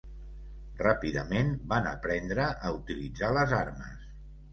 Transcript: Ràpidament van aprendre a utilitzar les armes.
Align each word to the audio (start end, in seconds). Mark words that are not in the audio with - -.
Ràpidament 0.77 1.51
van 1.73 1.89
aprendre 1.89 2.47
a 2.69 2.73
utilitzar 2.79 3.31
les 3.39 3.55
armes. 3.59 4.09